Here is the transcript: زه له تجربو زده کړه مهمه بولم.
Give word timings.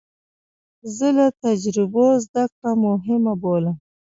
زه 0.95 1.07
له 1.17 1.25
تجربو 1.43 2.05
زده 2.25 2.43
کړه 2.57 2.71
مهمه 2.85 3.33
بولم. 3.41 3.75